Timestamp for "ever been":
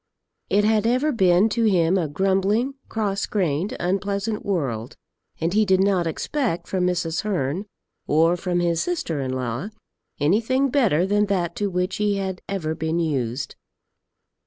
0.87-1.47, 12.49-12.97